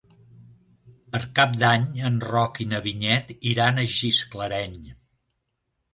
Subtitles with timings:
[1.15, 4.79] Per Cap d'Any en Roc i na Vinyet iran a Gisclareny.